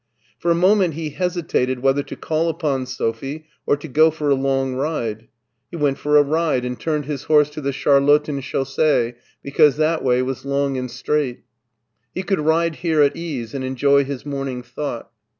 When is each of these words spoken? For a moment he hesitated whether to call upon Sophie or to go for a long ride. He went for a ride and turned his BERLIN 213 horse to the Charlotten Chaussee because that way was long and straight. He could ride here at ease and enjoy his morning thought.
For 0.39 0.49
a 0.49 0.55
moment 0.55 0.95
he 0.95 1.11
hesitated 1.11 1.81
whether 1.83 2.01
to 2.01 2.15
call 2.15 2.49
upon 2.49 2.87
Sophie 2.87 3.45
or 3.67 3.77
to 3.77 3.87
go 3.87 4.09
for 4.09 4.31
a 4.31 4.33
long 4.33 4.73
ride. 4.73 5.27
He 5.69 5.77
went 5.77 5.99
for 5.99 6.17
a 6.17 6.23
ride 6.23 6.65
and 6.65 6.79
turned 6.79 7.05
his 7.05 7.25
BERLIN 7.25 7.45
213 7.45 7.45
horse 7.45 7.49
to 7.51 7.61
the 7.61 7.71
Charlotten 7.71 8.41
Chaussee 8.41 9.13
because 9.43 9.77
that 9.77 10.03
way 10.03 10.23
was 10.23 10.43
long 10.43 10.75
and 10.75 10.89
straight. 10.89 11.43
He 12.15 12.23
could 12.23 12.39
ride 12.39 12.77
here 12.77 13.03
at 13.03 13.15
ease 13.15 13.53
and 13.53 13.63
enjoy 13.63 14.03
his 14.03 14.25
morning 14.25 14.63
thought. 14.63 15.11